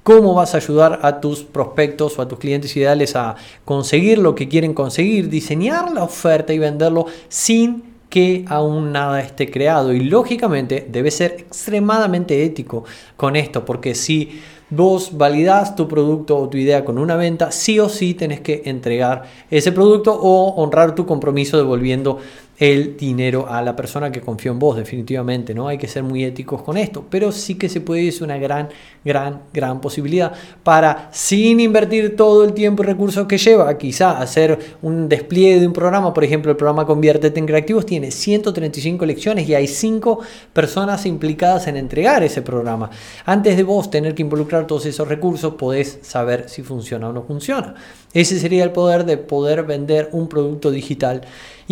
[0.02, 4.34] cómo vas a ayudar a tus prospectos o a tus clientes ideales a conseguir lo
[4.34, 9.94] que quieren conseguir, diseñar la oferta y venderlo sin que aún nada esté creado.
[9.94, 12.84] Y lógicamente debe ser extremadamente ético
[13.16, 17.80] con esto, porque si vos validás tu producto o tu idea con una venta, sí
[17.80, 22.18] o sí tenés que entregar ese producto o honrar tu compromiso devolviendo
[22.62, 25.66] el dinero a la persona que confió en vos, definitivamente, ¿no?
[25.66, 28.68] Hay que ser muy éticos con esto, pero sí que se puede, es una gran,
[29.04, 34.76] gran, gran posibilidad para, sin invertir todo el tiempo y recursos que lleva, quizá hacer
[34.80, 39.48] un despliegue de un programa, por ejemplo, el programa Conviértete en Creativos tiene 135 lecciones
[39.48, 40.20] y hay 5
[40.52, 42.90] personas implicadas en entregar ese programa.
[43.24, 47.24] Antes de vos tener que involucrar todos esos recursos, podés saber si funciona o no
[47.24, 47.74] funciona.
[48.14, 51.22] Ese sería el poder de poder vender un producto digital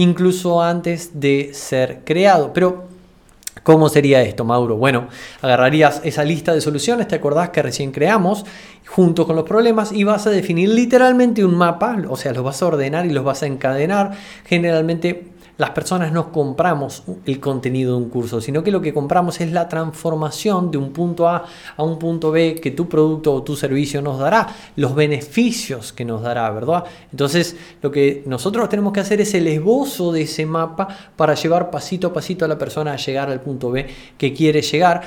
[0.01, 2.53] incluso antes de ser creado.
[2.55, 2.85] Pero,
[3.63, 4.77] ¿cómo sería esto, Mauro?
[4.77, 5.09] Bueno,
[5.43, 8.47] agarrarías esa lista de soluciones, te acordás que recién creamos,
[8.87, 12.63] junto con los problemas, y vas a definir literalmente un mapa, o sea, los vas
[12.63, 14.13] a ordenar y los vas a encadenar.
[14.47, 15.30] Generalmente
[15.61, 19.53] las personas no compramos el contenido de un curso, sino que lo que compramos es
[19.53, 21.45] la transformación de un punto A
[21.77, 26.07] a un punto B que tu producto o tu servicio nos dará, los beneficios que
[26.07, 26.85] nos dará, ¿verdad?
[27.11, 31.71] Entonces, lo que nosotros tenemos que hacer es el esbozo de ese mapa para llevar
[31.71, 35.03] pasito a pasito a la persona a llegar al punto B que quiere llegar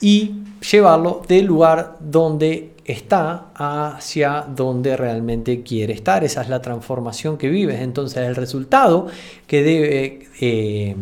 [0.00, 6.24] y llevarlo del lugar donde está hacia donde realmente quiere estar.
[6.24, 7.80] Esa es la transformación que vives.
[7.80, 9.06] Entonces el resultado
[9.46, 10.28] que debe...
[10.40, 10.96] Eh,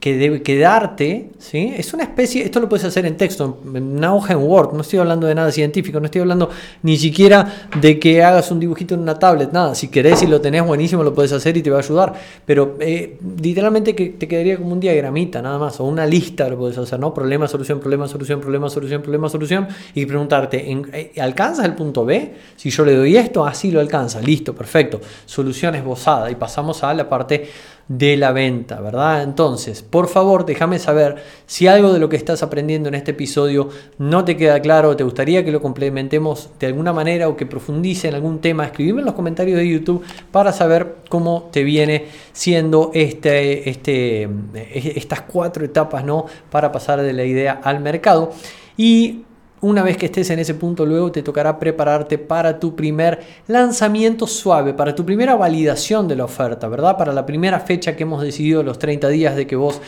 [0.00, 1.74] que debe quedarte, ¿sí?
[1.76, 4.98] Es una especie, esto lo puedes hacer en texto, en hoja en Word, no estoy
[4.98, 6.50] hablando de nada científico, no estoy hablando
[6.82, 10.40] ni siquiera de que hagas un dibujito en una tablet, nada, si querés y lo
[10.40, 12.14] tenés buenísimo lo puedes hacer y te va a ayudar,
[12.46, 16.58] pero eh, literalmente que te quedaría como un diagramita nada más, o una lista lo
[16.58, 17.12] puedes hacer, ¿no?
[17.12, 22.34] Problema, solución, problema, solución, problema, solución, problema, solución, y preguntarte, eh, ¿alcanzas el punto B?
[22.56, 26.94] Si yo le doy esto, así lo alcanza, listo, perfecto, solución esbozada, y pasamos a
[26.94, 27.48] la parte
[27.90, 29.24] de la venta, ¿verdad?
[29.24, 33.68] Entonces, por favor, déjame saber si algo de lo que estás aprendiendo en este episodio
[33.98, 38.06] no te queda claro, te gustaría que lo complementemos de alguna manera o que profundice
[38.06, 42.92] en algún tema, escribime en los comentarios de YouTube para saber cómo te viene siendo
[42.94, 46.26] este, este, estas cuatro etapas, ¿no?
[46.48, 48.30] Para pasar de la idea al mercado.
[48.76, 49.24] Y
[49.62, 54.26] una vez que estés en ese punto, luego te tocará prepararte para tu primer lanzamiento
[54.26, 56.96] suave, para tu primera validación de la oferta, ¿verdad?
[56.96, 59.80] Para la primera fecha que hemos decidido, los 30 días de que vos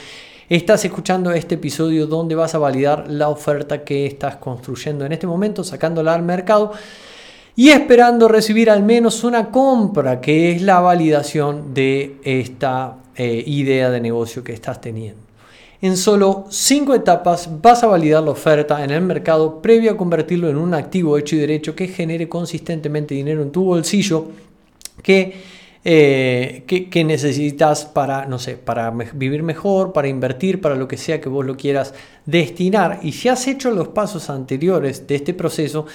[0.48, 5.26] estás escuchando este episodio donde vas a validar la oferta que estás construyendo en este
[5.26, 6.72] momento, sacándola al mercado
[7.56, 13.90] y esperando recibir al menos una compra, que es la validación de esta eh, idea
[13.90, 15.21] de negocio que estás teniendo.
[15.82, 20.48] En solo 5 etapas vas a validar la oferta en el mercado previo a convertirlo
[20.48, 24.28] en un activo hecho y derecho que genere consistentemente dinero en tu bolsillo
[25.02, 25.34] que,
[25.84, 31.20] eh, que, necesitas para, no sé, para vivir mejor, para invertir, para lo que sea
[31.20, 31.94] que vos lo quieras
[32.26, 33.00] destinar.
[33.02, 35.86] Y si has hecho los pasos anteriores de este proceso,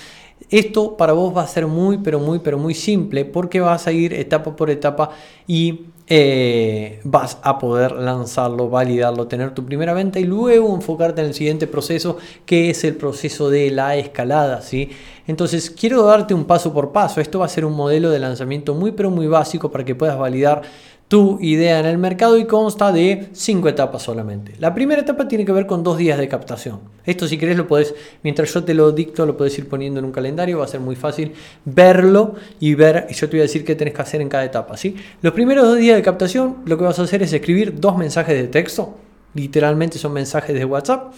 [0.50, 3.94] esto para vos va a ser muy, pero muy, pero muy simple porque vas a
[3.94, 5.12] ir etapa por etapa
[5.48, 11.28] y eh, vas a poder lanzarlo, validarlo, tener tu primera venta y luego enfocarte en
[11.28, 14.62] el siguiente proceso que es el proceso de la escalada.
[14.62, 14.90] ¿sí?
[15.28, 17.20] Entonces quiero darte un paso por paso.
[17.20, 20.18] Esto va a ser un modelo de lanzamiento muy pero muy básico para que puedas
[20.18, 20.62] validar
[21.08, 24.54] tu idea en el mercado y consta de cinco etapas solamente.
[24.60, 26.82] La primera etapa tiene que ver con dos días de captación.
[27.06, 30.06] Esto si querés lo podés, mientras yo te lo dicto, lo puedes ir poniendo en
[30.06, 31.32] un calendario, va a ser muy fácil
[31.64, 34.44] verlo y ver, y yo te voy a decir qué tenés que hacer en cada
[34.44, 34.76] etapa.
[34.76, 34.96] ¿sí?
[35.22, 38.36] Los primeros dos días de captación lo que vas a hacer es escribir dos mensajes
[38.36, 38.96] de texto
[39.38, 41.14] literalmente son mensajes de WhatsApp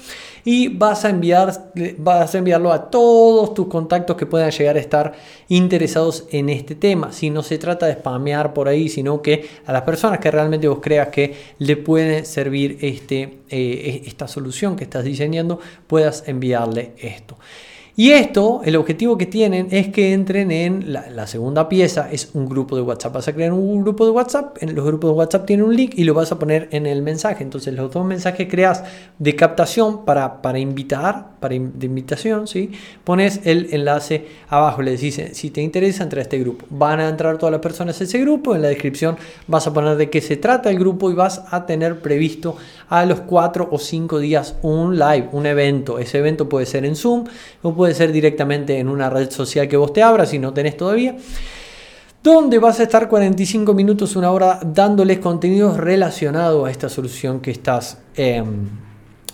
[0.45, 4.79] y vas a, enviar, vas a enviarlo a todos tus contactos que puedan llegar a
[4.79, 5.13] estar
[5.47, 7.11] interesados en este tema.
[7.11, 10.67] Si no se trata de spamear por ahí, sino que a las personas que realmente
[10.67, 16.93] vos creas que le puede servir este, eh, esta solución que estás diseñando, puedas enviarle
[16.97, 17.37] esto.
[17.99, 22.47] Y esto, el objetivo que tienen es que entren en la, segunda pieza, es un
[22.47, 23.15] grupo de WhatsApp.
[23.15, 25.95] Vas a crear un grupo de WhatsApp, en los grupos de WhatsApp tienen un link
[25.97, 27.43] y lo vas a poner en el mensaje.
[27.43, 28.85] Entonces los dos mensajes creas
[29.17, 32.71] de captación para, para invitar, para de invitación, ¿sí?
[33.03, 36.67] pones el enlace abajo, le decís, si te interesa, entra a este grupo.
[36.69, 39.97] Van a entrar todas las personas a ese grupo, en la descripción vas a poner
[39.97, 42.55] de qué se trata el grupo y vas a tener previsto
[42.87, 45.99] a los cuatro o cinco días un live, un evento.
[45.99, 47.25] Ese evento puede ser en Zoom
[47.61, 50.77] o puede ser directamente en una red social que vos te abras si no tenés
[50.77, 51.15] todavía
[52.21, 57.51] donde vas a estar 45 minutos, una hora dándoles contenidos relacionados a esta solución que
[57.51, 58.67] estás em,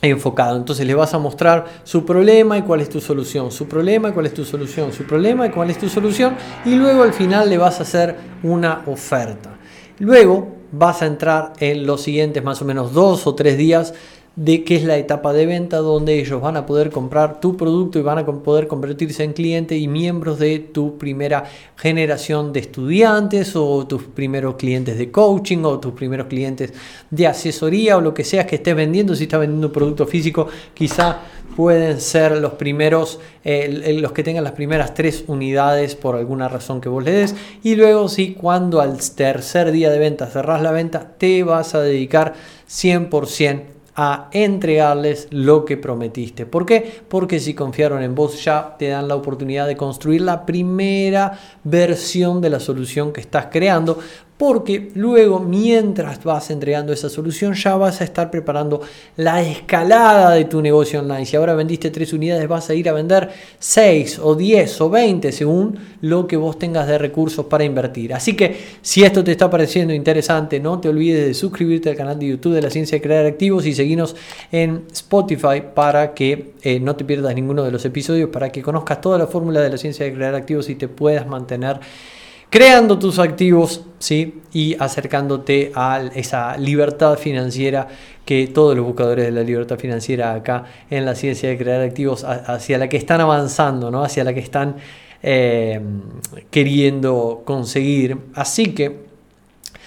[0.01, 0.55] enfocado.
[0.55, 4.11] Entonces les vas a mostrar su problema y cuál es tu solución, su problema y
[4.11, 7.49] cuál es tu solución, su problema y cuál es tu solución y luego al final
[7.49, 9.51] le vas a hacer una oferta.
[9.97, 13.93] Luego vas a entrar en los siguientes más o menos dos o tres días
[14.35, 17.99] de qué es la etapa de venta donde ellos van a poder comprar tu producto
[17.99, 21.45] y van a poder convertirse en cliente y miembros de tu primera
[21.77, 26.73] generación de estudiantes o tus primeros clientes de coaching o tus primeros clientes
[27.09, 29.15] de asesoría o lo que sea que estés vendiendo.
[29.15, 31.19] Si estás vendiendo un producto físico, quizá
[31.55, 36.89] pueden ser los primeros, los que tengan las primeras tres unidades por alguna razón que
[36.89, 37.35] vos le des.
[37.63, 41.79] Y luego, si cuando al tercer día de venta cerrás la venta, te vas a
[41.79, 42.33] dedicar
[42.67, 46.45] 100% a entregarles lo que prometiste.
[46.45, 47.01] ¿Por qué?
[47.07, 52.41] Porque si confiaron en vos ya te dan la oportunidad de construir la primera versión
[52.41, 53.97] de la solución que estás creando
[54.37, 58.81] porque luego mientras vas entregando esa solución ya vas a estar preparando
[59.15, 61.25] la escalada de tu negocio online.
[61.25, 65.31] Si ahora vendiste tres unidades vas a ir a vender 6 o 10 o 20
[65.31, 68.13] según lo que vos tengas de recursos para invertir.
[68.13, 72.19] Así que si esto te está pareciendo interesante no te olvides de suscribirte al canal
[72.19, 74.17] de YouTube de la ciencia de crear activos y seguirnos
[74.51, 78.99] en Spotify para que eh, no te pierdas ninguno de los episodios, para que conozcas
[78.99, 81.79] toda la fórmula de la ciencia de crear activos y te puedas mantener
[82.49, 84.41] creando tus activos ¿sí?
[84.53, 87.87] y acercándote a esa libertad financiera
[88.25, 92.23] que todos los buscadores de la libertad financiera acá en la ciencia de crear activos
[92.23, 94.03] hacia la que están avanzando, ¿no?
[94.03, 94.75] hacia la que están
[95.21, 95.79] eh,
[96.51, 98.17] queriendo conseguir.
[98.33, 99.05] Así que,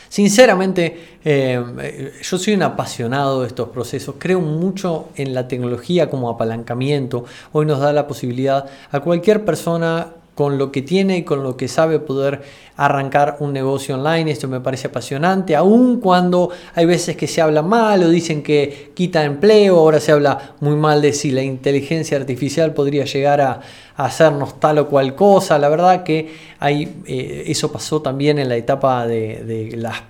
[0.08, 6.28] sinceramente, eh, yo soy un apasionado de estos procesos, creo mucho en la tecnología como
[6.28, 7.24] apalancamiento.
[7.52, 11.56] Hoy nos da la posibilidad a cualquier persona con lo que tiene y con lo
[11.56, 12.42] que sabe poder
[12.76, 14.30] arrancar un negocio online.
[14.30, 18.92] Esto me parece apasionante, aun cuando hay veces que se habla mal o dicen que
[18.94, 23.60] quita empleo, ahora se habla muy mal de si la inteligencia artificial podría llegar a,
[23.96, 25.58] hacernos tal o cual cosa.
[25.58, 30.02] La verdad que hay, eh, eso pasó también en la etapa de, de las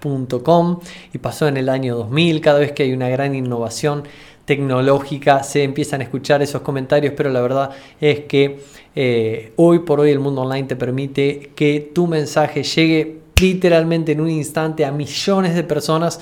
[0.45, 0.81] .com
[1.15, 4.03] y pasó en el año 2000, cada vez que hay una gran innovación
[4.49, 8.61] tecnológica se empiezan a escuchar esos comentarios, pero la verdad es que
[8.97, 14.23] eh, hoy por hoy el mundo online te permite que tu mensaje llegue literalmente en
[14.23, 16.19] un instante a millones de personas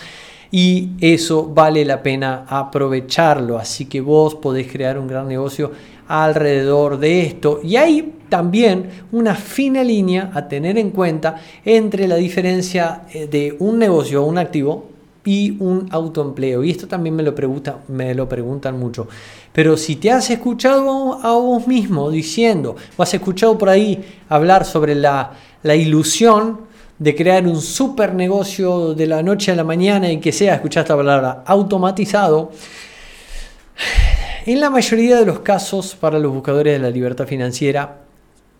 [0.50, 3.58] y eso vale la pena aprovecharlo.
[3.58, 5.70] Así que vos podés crear un gran negocio
[6.08, 7.60] alrededor de esto.
[7.62, 13.54] Y hay también una fina línea a tener en cuenta entre la diferencia eh, de
[13.60, 14.95] un negocio o un activo
[15.26, 16.64] y un autoempleo.
[16.64, 19.06] Y esto también me lo, pregunta, me lo preguntan mucho.
[19.52, 24.64] Pero si te has escuchado a vos mismo diciendo, o has escuchado por ahí hablar
[24.64, 26.60] sobre la, la ilusión
[26.98, 30.92] de crear un super negocio de la noche a la mañana y que sea, escuchaste
[30.92, 32.52] la palabra, automatizado,
[34.46, 38.05] en la mayoría de los casos para los buscadores de la libertad financiera,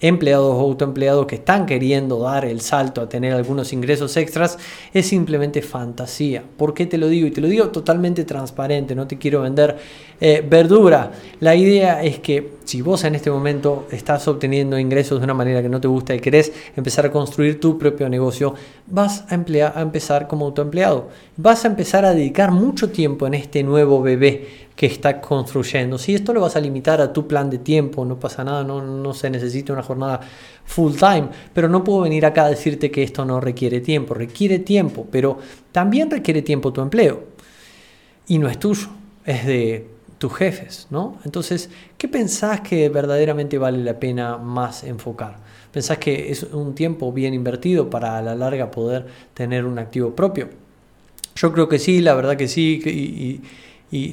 [0.01, 4.59] empleados o autoempleados que están queriendo dar el salto a tener algunos ingresos extras
[4.93, 6.45] es simplemente fantasía.
[6.57, 7.27] ¿Por qué te lo digo?
[7.27, 9.77] Y te lo digo totalmente transparente, no te quiero vender
[10.21, 11.13] eh, verdura.
[11.41, 15.63] La idea es que si vos en este momento estás obteniendo ingresos de una manera
[15.63, 18.55] que no te gusta y querés empezar a construir tu propio negocio,
[18.87, 21.09] vas a, a empezar como autoempleado.
[21.37, 25.97] Vas a empezar a dedicar mucho tiempo en este nuevo bebé que estás construyendo.
[25.97, 28.83] Si esto lo vas a limitar a tu plan de tiempo, no pasa nada, no,
[28.83, 30.21] no se necesita una jornada
[30.67, 34.59] full time, pero no puedo venir acá a decirte que esto no requiere tiempo, requiere
[34.59, 35.39] tiempo, pero
[35.73, 37.25] también requiere tiempo tu empleo.
[38.29, 38.89] Y no es tuyo,
[39.25, 41.19] es de tus jefes, ¿no?
[41.25, 45.37] Entonces, ¿qué pensás que verdaderamente vale la pena más enfocar?
[45.73, 50.15] ¿Pensás que es un tiempo bien invertido para a la larga poder tener un activo
[50.15, 50.49] propio?
[51.35, 53.43] Yo creo que sí, la verdad que sí,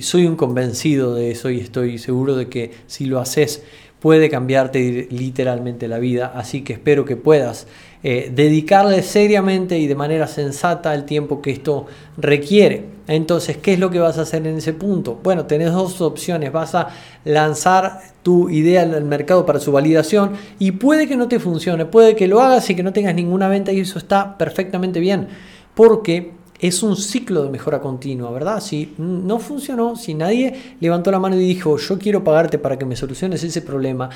[0.02, 3.64] soy un convencido de eso y estoy seguro de que si lo haces
[4.04, 7.68] puede cambiarte literalmente la vida, así que espero que puedas
[8.04, 11.86] eh, dedicarle seriamente y de manera sensata el tiempo que esto
[12.18, 12.84] requiere.
[13.08, 15.18] Entonces, ¿qué es lo que vas a hacer en ese punto?
[15.24, 16.52] Bueno, tenés dos opciones.
[16.52, 16.90] Vas a
[17.24, 22.14] lanzar tu idea al mercado para su validación y puede que no te funcione, puede
[22.18, 25.30] que lo hagas y que no tengas ninguna venta y eso está perfectamente bien,
[25.76, 26.32] porque
[26.64, 28.62] es un ciclo de mejora continua, ¿verdad?
[28.62, 32.86] Si no funcionó, si nadie levantó la mano y dijo, yo quiero pagarte para que
[32.86, 34.10] me soluciones ese problema,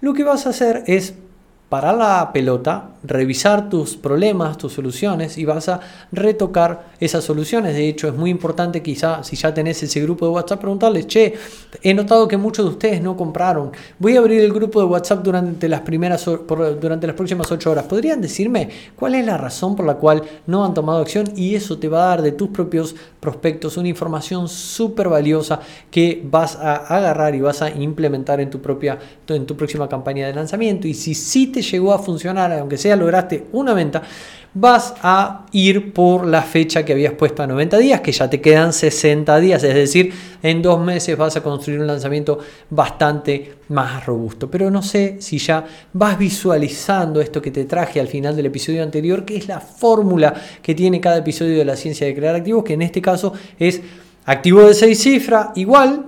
[0.00, 1.14] lo que vas a hacer es
[1.68, 7.74] para la pelota, revisar tus problemas, tus soluciones y vas a retocar esas soluciones.
[7.74, 11.34] De hecho, es muy importante quizá si ya tenés ese grupo de WhatsApp, preguntarles, che,
[11.82, 13.72] he notado que muchos de ustedes no compraron.
[13.98, 16.24] Voy a abrir el grupo de WhatsApp durante las, primeras,
[16.80, 17.84] durante las próximas 8 horas.
[17.84, 21.30] ¿Podrían decirme cuál es la razón por la cual no han tomado acción?
[21.36, 25.60] Y eso te va a dar de tus propios prospectos una información súper valiosa
[25.90, 28.98] que vas a agarrar y vas a implementar en tu, propia,
[29.28, 30.88] en tu próxima campaña de lanzamiento.
[30.88, 34.02] Y si sí te llegó a funcionar, aunque sea lograste una venta,
[34.54, 38.40] vas a ir por la fecha que habías puesto a 90 días, que ya te
[38.40, 42.38] quedan 60 días, es decir, en dos meses vas a construir un lanzamiento
[42.70, 44.50] bastante más robusto.
[44.50, 48.82] Pero no sé si ya vas visualizando esto que te traje al final del episodio
[48.82, 52.64] anterior, que es la fórmula que tiene cada episodio de la ciencia de crear activos,
[52.64, 53.80] que en este caso es
[54.24, 56.06] activo de 6 cifras igual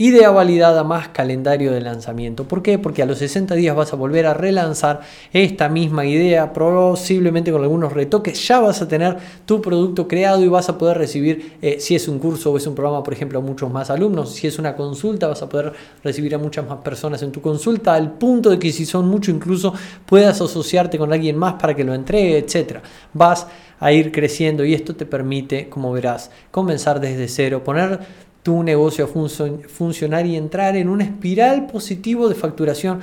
[0.00, 2.48] Idea validada más calendario de lanzamiento.
[2.48, 2.78] ¿Por qué?
[2.78, 7.60] Porque a los 60 días vas a volver a relanzar esta misma idea, posiblemente con
[7.60, 8.48] algunos retoques.
[8.48, 12.08] Ya vas a tener tu producto creado y vas a poder recibir, eh, si es
[12.08, 14.32] un curso o es un programa, por ejemplo, a muchos más alumnos.
[14.32, 17.92] Si es una consulta, vas a poder recibir a muchas más personas en tu consulta,
[17.92, 19.74] al punto de que si son mucho, incluso
[20.06, 22.78] puedas asociarte con alguien más para que lo entregue, etc.
[23.12, 23.48] Vas
[23.78, 29.04] a ir creciendo y esto te permite, como verás, comenzar desde cero, poner tu negocio
[29.04, 33.00] a funcionar y entrar en una espiral positivo de facturación,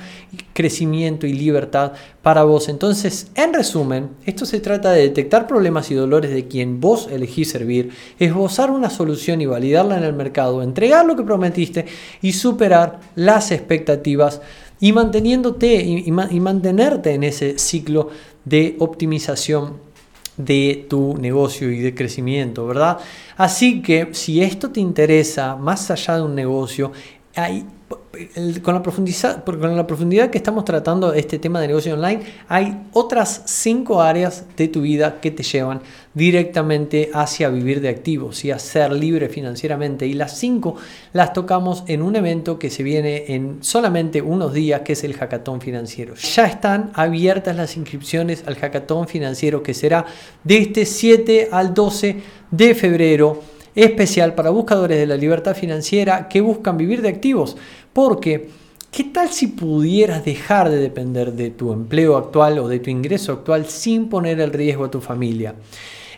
[0.52, 2.68] crecimiento y libertad para vos.
[2.68, 7.50] Entonces, en resumen, esto se trata de detectar problemas y dolores de quien vos elegís
[7.50, 11.86] servir, esbozar una solución y validarla en el mercado, entregar lo que prometiste
[12.20, 14.40] y superar las expectativas
[14.80, 18.10] y manteniéndote y mantenerte en ese ciclo
[18.44, 19.87] de optimización
[20.38, 22.98] de tu negocio y de crecimiento, ¿verdad?
[23.36, 26.92] Así que si esto te interesa, más allá de un negocio,
[27.34, 27.66] hay
[28.62, 32.82] con la, profundidad, con la profundidad que estamos tratando este tema de negocio online, hay
[32.92, 35.80] otras cinco áreas de tu vida que te llevan
[36.14, 40.06] directamente hacia vivir de activos y a ser libre financieramente.
[40.06, 40.76] Y las cinco
[41.12, 45.14] las tocamos en un evento que se viene en solamente unos días, que es el
[45.14, 46.14] Hackathon Financiero.
[46.14, 50.04] Ya están abiertas las inscripciones al Hackathon Financiero que será
[50.44, 52.16] de este 7 al 12
[52.50, 53.42] de febrero
[53.74, 57.56] especial para buscadores de la libertad financiera que buscan vivir de activos.
[57.92, 58.50] Porque,
[58.90, 63.32] ¿qué tal si pudieras dejar de depender de tu empleo actual o de tu ingreso
[63.32, 65.54] actual sin poner el riesgo a tu familia?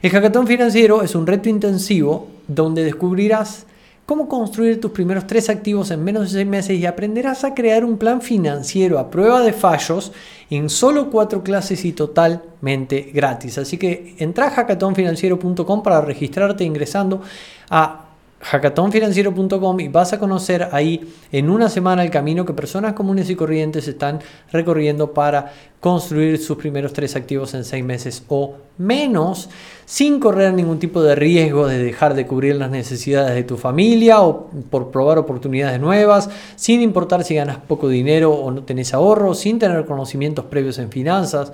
[0.02, 3.66] El hackathon financiero es un reto intensivo donde descubrirás
[4.10, 7.84] cómo construir tus primeros tres activos en menos de seis meses y aprenderás a crear
[7.84, 10.10] un plan financiero a prueba de fallos
[10.50, 13.58] en solo cuatro clases y totalmente gratis.
[13.58, 17.22] Así que entra a hackathonfinanciero.com para registrarte ingresando
[17.70, 18.09] a
[18.40, 23.36] hackathonfinanciero.com y vas a conocer ahí en una semana el camino que personas comunes y
[23.36, 24.20] corrientes están
[24.50, 29.50] recorriendo para construir sus primeros tres activos en seis meses o menos
[29.84, 34.22] sin correr ningún tipo de riesgo de dejar de cubrir las necesidades de tu familia
[34.22, 39.34] o por probar oportunidades nuevas, sin importar si ganas poco dinero o no tenés ahorro,
[39.34, 41.52] sin tener conocimientos previos en finanzas,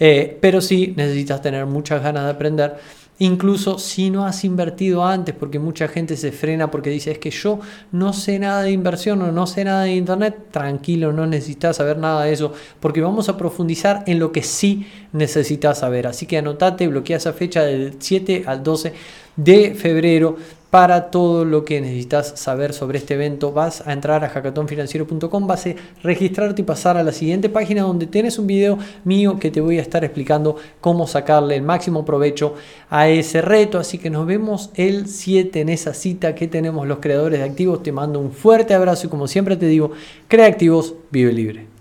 [0.00, 2.76] eh, pero sí necesitas tener muchas ganas de aprender
[3.18, 7.30] Incluso si no has invertido antes, porque mucha gente se frena porque dice es que
[7.30, 7.60] yo
[7.92, 11.96] no sé nada de inversión o no sé nada de internet, tranquilo, no necesitas saber
[11.96, 16.08] nada de eso, porque vamos a profundizar en lo que sí necesitas saber.
[16.08, 18.92] Así que anotate, bloquea esa fecha del 7 al 12
[19.36, 20.36] de febrero
[20.74, 23.52] para todo lo que necesitas saber sobre este evento.
[23.52, 28.08] Vas a entrar a hackathonfinanciero.com, vas a registrarte y pasar a la siguiente página donde
[28.08, 32.54] tienes un video mío que te voy a estar explicando cómo sacarle el máximo provecho
[32.90, 33.78] a ese reto.
[33.78, 37.84] Así que nos vemos el 7 en esa cita que tenemos los creadores de activos.
[37.84, 39.92] Te mando un fuerte abrazo y como siempre te digo,
[40.26, 41.73] crea activos, vive libre.